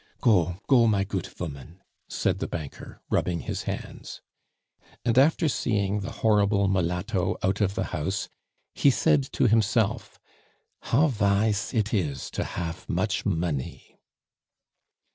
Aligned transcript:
"Go, 0.19 0.57
go, 0.67 0.87
my 0.87 1.03
goot 1.03 1.25
voman," 1.27 1.79
said 2.09 2.39
the 2.39 2.47
banker, 2.47 3.03
rubbing 3.11 3.41
his 3.41 3.65
hands. 3.69 4.23
And 5.05 5.15
after 5.15 5.47
seeing 5.47 5.99
the 5.99 6.09
horrible 6.25 6.67
mulatto 6.67 7.37
out 7.43 7.61
of 7.61 7.75
the 7.75 7.83
house, 7.93 8.27
he 8.73 8.89
said 8.89 9.31
to 9.33 9.45
himself: 9.47 10.19
"How 10.81 11.05
vise 11.05 11.71
it 11.71 11.93
is 11.93 12.31
to 12.31 12.43
hafe 12.43 12.89
much 12.89 13.27
money." 13.27 13.99